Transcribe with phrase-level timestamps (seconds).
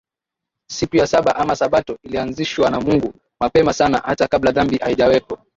[0.71, 5.39] Siku ya Saba ama Sabato ilianzishwa na Mungu Mapema sana hata kabla dhambi haijawepo